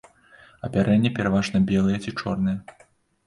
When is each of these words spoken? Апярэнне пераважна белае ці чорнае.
Апярэнне 0.67 1.11
пераважна 1.19 1.61
белае 1.69 1.97
ці 2.05 2.13
чорнае. 2.19 2.57